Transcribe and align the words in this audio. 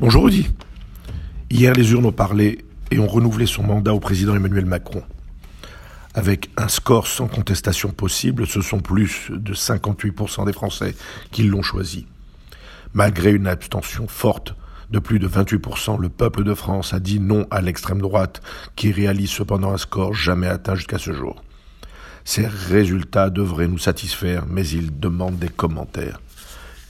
Bonjour 0.00 0.24
Rudy. 0.24 0.48
Hier, 1.50 1.74
les 1.74 1.92
urnes 1.92 2.06
ont 2.06 2.12
parlé 2.12 2.64
et 2.90 2.98
ont 2.98 3.06
renouvelé 3.06 3.44
son 3.44 3.62
mandat 3.62 3.92
au 3.92 4.00
président 4.00 4.34
Emmanuel 4.34 4.64
Macron. 4.64 5.02
Avec 6.14 6.48
un 6.56 6.68
score 6.68 7.06
sans 7.06 7.28
contestation 7.28 7.90
possible, 7.90 8.46
ce 8.46 8.62
sont 8.62 8.80
plus 8.80 9.26
de 9.28 9.52
58% 9.52 10.46
des 10.46 10.54
Français 10.54 10.94
qui 11.32 11.42
l'ont 11.42 11.60
choisi. 11.60 12.06
Malgré 12.94 13.30
une 13.32 13.46
abstention 13.46 14.08
forte 14.08 14.54
de 14.88 15.00
plus 15.00 15.18
de 15.18 15.28
28%, 15.28 16.00
le 16.00 16.08
peuple 16.08 16.44
de 16.44 16.54
France 16.54 16.94
a 16.94 16.98
dit 16.98 17.20
non 17.20 17.46
à 17.50 17.60
l'extrême 17.60 18.00
droite, 18.00 18.40
qui 18.76 18.92
réalise 18.92 19.28
cependant 19.28 19.70
un 19.70 19.76
score 19.76 20.14
jamais 20.14 20.48
atteint 20.48 20.76
jusqu'à 20.76 20.98
ce 20.98 21.12
jour. 21.12 21.44
Ces 22.24 22.46
résultats 22.46 23.28
devraient 23.28 23.68
nous 23.68 23.76
satisfaire, 23.76 24.46
mais 24.48 24.66
ils 24.66 24.98
demandent 24.98 25.38
des 25.38 25.50
commentaires. 25.50 26.20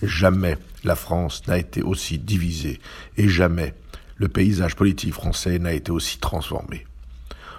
Jamais 0.03 0.57
la 0.85 0.97
France 0.97 1.43
n'a 1.47 1.59
été 1.59 1.83
aussi 1.83 2.19
divisée 2.19 2.81
et 3.17 3.29
jamais 3.29 3.75
le 4.17 4.29
paysage 4.29 4.77
politique 4.77 5.15
français 5.15 5.59
n'a 5.59 5.73
été 5.73 5.91
aussi 5.91 6.19
transformé. 6.19 6.87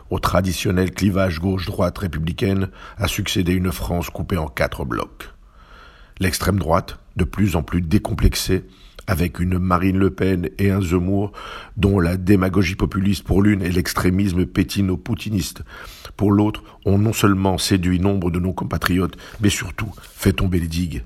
Au 0.10 0.20
traditionnel 0.20 0.92
clivage 0.92 1.40
gauche-droite 1.40 1.98
républicaine 2.00 2.70
a 2.98 3.08
succédé 3.08 3.54
une 3.54 3.72
France 3.72 4.10
coupée 4.10 4.38
en 4.38 4.48
quatre 4.48 4.86
blocs. 4.86 5.30
L'extrême 6.20 6.60
droite, 6.60 7.00
de 7.16 7.24
plus 7.24 7.56
en 7.56 7.64
plus 7.64 7.82
décomplexée, 7.82 8.64
avec 9.08 9.40
une 9.40 9.58
Marine 9.58 9.98
Le 9.98 10.12
Pen 10.12 10.50
et 10.58 10.72
un 10.72 10.82
Zemmour 10.82 11.32
dont 11.78 12.00
la 12.00 12.18
démagogie 12.18 12.76
populiste 12.76 13.24
pour 13.24 13.42
l'une 13.42 13.62
et 13.62 13.72
l'extrémisme 13.72 14.46
pétino-poutiniste 14.46 15.64
pour 16.18 16.32
l'autre 16.32 16.64
ont 16.86 16.98
non 16.98 17.14
seulement 17.14 17.58
séduit 17.58 18.00
nombre 18.00 18.32
de 18.32 18.40
nos 18.40 18.54
compatriotes, 18.54 19.18
mais 19.42 19.50
surtout 19.50 19.92
fait 20.14 20.34
tomber 20.34 20.60
les 20.60 20.68
digues. 20.68 21.04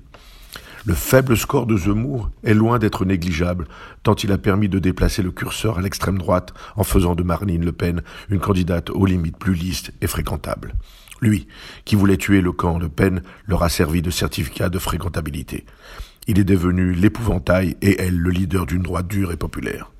Le 0.86 0.94
faible 0.94 1.36
score 1.36 1.66
de 1.66 1.76
Zemmour 1.76 2.30
est 2.44 2.54
loin 2.54 2.78
d'être 2.78 3.04
négligeable, 3.04 3.66
tant 4.04 4.14
il 4.14 4.30
a 4.30 4.38
permis 4.38 4.68
de 4.68 4.78
déplacer 4.78 5.20
le 5.20 5.32
curseur 5.32 5.78
à 5.78 5.82
l'extrême 5.82 6.16
droite 6.16 6.54
en 6.76 6.84
faisant 6.84 7.16
de 7.16 7.24
Marine 7.24 7.64
Le 7.64 7.72
Pen 7.72 8.02
une 8.28 8.38
candidate 8.38 8.90
aux 8.90 9.04
limites 9.04 9.36
plus 9.36 9.54
lisse 9.54 9.90
et 10.00 10.06
fréquentable. 10.06 10.74
Lui, 11.20 11.48
qui 11.84 11.96
voulait 11.96 12.16
tuer 12.16 12.40
le 12.40 12.52
camp 12.52 12.78
Le 12.78 12.88
Pen, 12.88 13.22
leur 13.48 13.64
a 13.64 13.68
servi 13.68 14.00
de 14.00 14.12
certificat 14.12 14.68
de 14.68 14.78
fréquentabilité. 14.78 15.66
Il 16.28 16.38
est 16.38 16.44
devenu 16.44 16.92
l'épouvantail 16.92 17.76
et 17.82 18.00
elle 18.00 18.16
le 18.16 18.30
leader 18.30 18.64
d'une 18.64 18.82
droite 18.82 19.08
dure 19.08 19.32
et 19.32 19.36
populaire. 19.36 19.90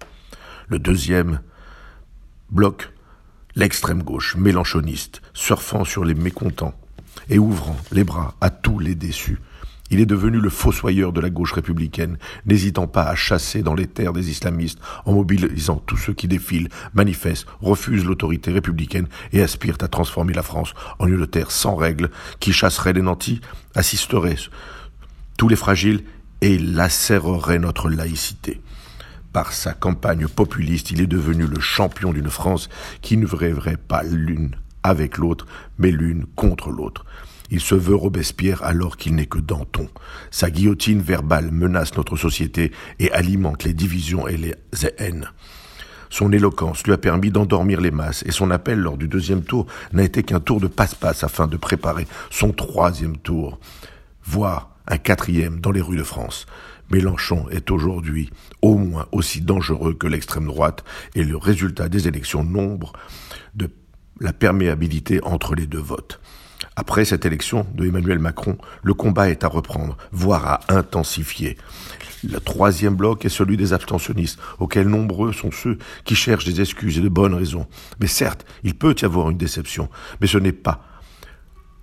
Le 0.68 0.78
deuxième 0.78 1.40
bloc, 2.50 2.92
l'extrême 3.56 4.04
gauche 4.04 4.36
mélanchoniste, 4.36 5.20
surfant 5.34 5.82
sur 5.82 6.04
les 6.04 6.14
mécontents 6.14 6.78
et 7.28 7.40
ouvrant 7.40 7.76
les 7.90 8.04
bras 8.04 8.36
à 8.40 8.50
tous 8.50 8.78
les 8.78 8.94
déçus, 8.94 9.40
il 9.90 10.00
est 10.00 10.06
devenu 10.06 10.40
le 10.40 10.50
fossoyeur 10.50 11.12
de 11.12 11.20
la 11.20 11.30
gauche 11.30 11.52
républicaine, 11.52 12.18
n'hésitant 12.44 12.86
pas 12.86 13.04
à 13.04 13.14
chasser 13.14 13.62
dans 13.62 13.74
les 13.74 13.86
terres 13.86 14.12
des 14.12 14.30
islamistes 14.30 14.78
en 15.04 15.12
mobilisant 15.12 15.76
tous 15.76 15.96
ceux 15.96 16.14
qui 16.14 16.28
défilent, 16.28 16.68
manifestent, 16.94 17.46
refusent 17.60 18.04
l'autorité 18.04 18.50
républicaine 18.50 19.08
et 19.32 19.42
aspirent 19.42 19.78
à 19.80 19.88
transformer 19.88 20.32
la 20.32 20.42
France 20.42 20.74
en 20.98 21.06
une 21.06 21.26
terre 21.26 21.50
sans 21.50 21.76
règles 21.76 22.10
qui 22.40 22.52
chasserait 22.52 22.92
les 22.92 23.02
nantis, 23.02 23.40
assisterait 23.74 24.36
tous 25.36 25.48
les 25.48 25.56
fragiles 25.56 26.02
et 26.40 26.58
lacérerait 26.58 27.58
notre 27.58 27.88
laïcité. 27.88 28.60
Par 29.32 29.52
sa 29.52 29.74
campagne 29.74 30.28
populiste, 30.28 30.90
il 30.90 31.00
est 31.00 31.06
devenu 31.06 31.46
le 31.46 31.60
champion 31.60 32.12
d'une 32.12 32.30
France 32.30 32.68
qui 33.02 33.16
ne 33.16 33.26
rêverait 33.26 33.76
pas 33.76 34.02
l'une 34.02 34.56
avec 34.82 35.18
l'autre, 35.18 35.46
mais 35.78 35.90
l'une 35.90 36.24
contre 36.36 36.70
l'autre. 36.70 37.04
Il 37.50 37.60
se 37.60 37.74
veut 37.74 37.94
Robespierre 37.94 38.62
alors 38.62 38.96
qu'il 38.96 39.14
n'est 39.14 39.26
que 39.26 39.38
Danton. 39.38 39.88
Sa 40.30 40.50
guillotine 40.50 41.00
verbale 41.00 41.50
menace 41.50 41.96
notre 41.96 42.16
société 42.16 42.72
et 42.98 43.10
alimente 43.12 43.64
les 43.64 43.74
divisions 43.74 44.26
et 44.26 44.36
les 44.36 44.54
haines. 44.98 45.30
Son 46.10 46.32
éloquence 46.32 46.84
lui 46.84 46.92
a 46.92 46.98
permis 46.98 47.30
d'endormir 47.30 47.80
les 47.80 47.90
masses 47.90 48.22
et 48.26 48.30
son 48.30 48.50
appel 48.50 48.78
lors 48.78 48.96
du 48.96 49.08
deuxième 49.08 49.42
tour 49.42 49.66
n'a 49.92 50.04
été 50.04 50.22
qu'un 50.22 50.40
tour 50.40 50.60
de 50.60 50.68
passe-passe 50.68 51.24
afin 51.24 51.46
de 51.46 51.56
préparer 51.56 52.06
son 52.30 52.52
troisième 52.52 53.16
tour, 53.16 53.58
voire 54.24 54.70
un 54.86 54.98
quatrième 54.98 55.60
dans 55.60 55.72
les 55.72 55.80
rues 55.80 55.96
de 55.96 56.04
France. 56.04 56.46
Mélenchon 56.90 57.48
est 57.50 57.70
aujourd'hui 57.70 58.30
au 58.62 58.76
moins 58.76 59.06
aussi 59.10 59.40
dangereux 59.40 59.94
que 59.94 60.06
l'extrême 60.06 60.46
droite 60.46 60.84
et 61.14 61.24
le 61.24 61.36
résultat 61.36 61.88
des 61.88 62.06
élections 62.06 62.44
nombre 62.44 62.92
de 63.54 63.68
la 64.20 64.32
perméabilité 64.32 65.20
entre 65.24 65.54
les 65.54 65.66
deux 65.66 65.80
votes. 65.80 66.20
Après 66.76 67.04
cette 67.04 67.24
élection 67.24 67.66
de 67.74 67.86
Emmanuel 67.86 68.18
Macron, 68.18 68.58
le 68.82 68.94
combat 68.94 69.30
est 69.30 69.44
à 69.44 69.48
reprendre, 69.48 69.96
voire 70.12 70.46
à 70.46 70.60
intensifier. 70.68 71.56
Le 72.24 72.40
troisième 72.40 72.96
bloc 72.96 73.24
est 73.24 73.30
celui 73.30 73.56
des 73.56 73.72
abstentionnistes, 73.72 74.38
auxquels 74.58 74.88
nombreux 74.88 75.32
sont 75.32 75.50
ceux 75.50 75.78
qui 76.04 76.14
cherchent 76.14 76.46
des 76.46 76.60
excuses 76.60 76.98
et 76.98 77.02
de 77.02 77.08
bonnes 77.08 77.34
raisons. 77.34 77.66
Mais 78.00 78.06
certes, 78.06 78.44
il 78.64 78.74
peut 78.74 78.94
y 79.00 79.04
avoir 79.04 79.30
une 79.30 79.38
déception, 79.38 79.88
mais 80.20 80.26
ce 80.26 80.38
n'est 80.38 80.52
pas 80.52 80.82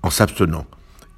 en 0.01 0.09
s'abstenant, 0.09 0.65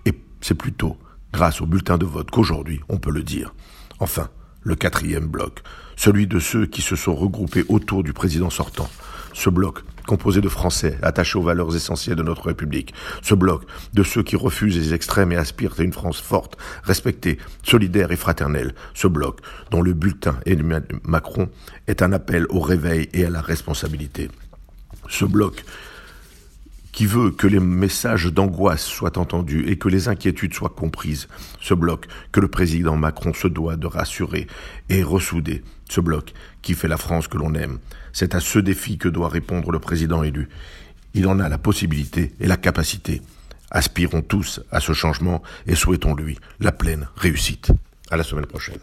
et 0.06 0.14
c'est 0.42 0.54
plutôt 0.54 0.98
grâce 1.34 1.60
au 1.60 1.66
bulletin 1.66 1.98
de 1.98 2.06
vote 2.06 2.30
qu'aujourd'hui 2.30 2.82
on 2.88 2.98
peut 2.98 3.12
le 3.12 3.24
dire. 3.24 3.54
Enfin, 4.00 4.30
le 4.62 4.76
quatrième 4.76 5.28
bloc, 5.28 5.64
celui 5.96 6.28
de 6.28 6.40
ceux 6.40 6.66
qui 6.66 6.82
se 6.82 6.96
sont 6.96 7.16
regroupés 7.16 7.66
autour 7.68 8.04
du 8.04 8.14
président 8.14 8.50
sortant. 8.50 8.90
Ce 9.34 9.50
bloc 9.50 9.80
composé 10.06 10.42
de 10.42 10.50
Français 10.50 10.98
attachés 11.02 11.38
aux 11.38 11.44
valeurs 11.44 11.76
essentielles 11.76 12.16
de 12.16 12.24
notre 12.24 12.48
République. 12.48 12.94
Ce 13.22 13.36
bloc 13.36 13.64
de 13.94 14.04
ceux 14.04 14.24
qui 14.24 14.36
refusent 14.36 14.78
les 14.78 14.94
extrêmes 14.94 15.32
et 15.32 15.38
aspirent 15.38 15.76
à 15.78 15.84
une 15.84 15.94
France 15.94 16.20
forte, 16.20 16.58
respectée, 16.84 17.38
solidaire 17.64 18.12
et 18.12 18.16
fraternelle. 18.16 18.74
Ce 18.94 19.08
bloc 19.08 19.40
dont 19.72 19.82
le 19.82 19.94
bulletin 19.94 20.38
Macron 21.04 21.50
est 21.88 22.02
un 22.02 22.14
appel 22.14 22.46
au 22.50 22.60
réveil 22.60 23.10
et 23.14 23.26
à 23.26 23.30
la 23.30 23.42
responsabilité. 23.42 24.30
Ce 25.10 25.26
bloc 25.26 25.64
qui 26.96 27.06
veut 27.06 27.32
que 27.32 27.46
les 27.46 27.60
messages 27.60 28.28
d'angoisse 28.28 28.86
soient 28.86 29.20
entendus 29.20 29.66
et 29.68 29.78
que 29.78 29.90
les 29.90 30.08
inquiétudes 30.08 30.54
soient 30.54 30.70
comprises. 30.70 31.28
Ce 31.60 31.74
bloc 31.74 32.08
que 32.32 32.40
le 32.40 32.48
président 32.48 32.96
Macron 32.96 33.34
se 33.34 33.50
doit 33.50 33.76
de 33.76 33.86
rassurer 33.86 34.48
et 34.88 35.04
ressouder. 35.04 35.62
Ce 35.90 36.00
bloc 36.00 36.34
qui 36.62 36.74
fait 36.74 36.88
la 36.88 36.96
France 36.96 37.28
que 37.28 37.38
l'on 37.38 37.54
aime. 37.54 37.80
C'est 38.14 38.34
à 38.34 38.40
ce 38.40 38.60
défi 38.60 38.98
que 38.98 39.10
doit 39.10 39.28
répondre 39.28 39.72
le 39.72 39.80
président 39.80 40.24
élu. 40.24 40.48
Il 41.14 41.28
en 41.28 41.42
a 41.42 41.50
la 41.50 41.58
possibilité 41.58 42.34
et 42.40 42.48
la 42.48 42.56
capacité. 42.56 43.22
Aspirons 43.72 44.22
tous 44.22 44.62
à 44.72 44.80
ce 44.80 44.94
changement 44.94 45.44
et 45.68 45.76
souhaitons-lui 45.76 46.40
la 46.62 46.72
pleine 46.72 47.10
réussite. 47.18 47.74
À 48.10 48.16
la 48.16 48.24
semaine 48.24 48.46
prochaine. 48.46 48.80